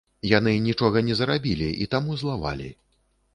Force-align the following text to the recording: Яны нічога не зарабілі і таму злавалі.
Яны 0.37 0.53
нічога 0.67 1.03
не 1.09 1.17
зарабілі 1.19 1.67
і 1.85 1.89
таму 1.93 2.17
злавалі. 2.23 2.73